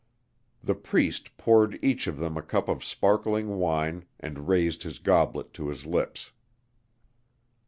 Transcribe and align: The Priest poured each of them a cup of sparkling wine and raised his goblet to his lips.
The 0.63 0.73
Priest 0.73 1.37
poured 1.37 1.77
each 1.83 2.07
of 2.07 2.17
them 2.17 2.35
a 2.35 2.41
cup 2.41 2.67
of 2.69 2.83
sparkling 2.83 3.59
wine 3.59 4.05
and 4.19 4.47
raised 4.47 4.81
his 4.81 4.97
goblet 4.97 5.53
to 5.53 5.67
his 5.67 5.85
lips. 5.85 6.31